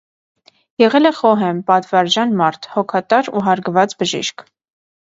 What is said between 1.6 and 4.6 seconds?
պատվարժան մարդ, հոգատար ու հարգված բժիշկ։